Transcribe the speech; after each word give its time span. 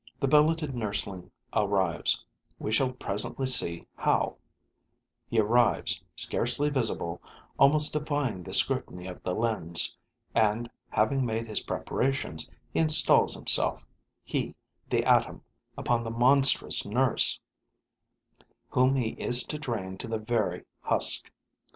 The 0.19 0.27
billeted 0.27 0.73
nursling 0.73 1.29
arrives, 1.53 2.25
we 2.57 2.71
shall 2.71 2.91
presently 2.91 3.45
see 3.45 3.85
how; 3.95 4.35
he 5.29 5.39
arrives, 5.39 6.03
scarcely 6.15 6.71
visible, 6.71 7.21
almost 7.59 7.93
defying 7.93 8.41
the 8.41 8.51
scrutiny 8.55 9.05
of 9.05 9.21
the 9.21 9.35
lens; 9.35 9.95
and, 10.33 10.67
having 10.89 11.23
made 11.23 11.45
his 11.45 11.61
preparations, 11.61 12.49
he 12.73 12.79
installs 12.79 13.35
himself, 13.35 13.85
he, 14.23 14.55
the 14.89 15.05
atom, 15.05 15.43
upon 15.77 16.03
the 16.03 16.09
monstrous 16.09 16.83
nurse, 16.83 17.39
whom 18.71 18.95
he 18.95 19.09
is 19.21 19.43
to 19.43 19.59
drain 19.59 19.99
to 19.99 20.07
the 20.07 20.17
very 20.17 20.63
husk. 20.79 21.29